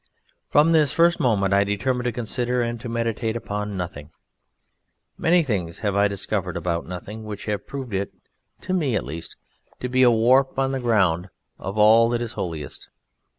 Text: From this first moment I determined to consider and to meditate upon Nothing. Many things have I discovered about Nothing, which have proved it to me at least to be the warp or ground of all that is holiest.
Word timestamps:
From 0.49 0.71
this 0.71 0.91
first 0.91 1.19
moment 1.19 1.53
I 1.53 1.63
determined 1.63 2.05
to 2.05 2.11
consider 2.11 2.63
and 2.63 2.81
to 2.81 2.89
meditate 2.89 3.35
upon 3.35 3.77
Nothing. 3.77 4.09
Many 5.15 5.43
things 5.43 5.81
have 5.81 5.95
I 5.95 6.07
discovered 6.07 6.57
about 6.57 6.87
Nothing, 6.87 7.23
which 7.23 7.45
have 7.45 7.67
proved 7.67 7.93
it 7.93 8.11
to 8.61 8.73
me 8.73 8.95
at 8.95 9.05
least 9.05 9.35
to 9.79 9.87
be 9.89 10.01
the 10.01 10.09
warp 10.09 10.57
or 10.57 10.79
ground 10.79 11.29
of 11.59 11.77
all 11.77 12.09
that 12.09 12.21
is 12.23 12.33
holiest. 12.33 12.89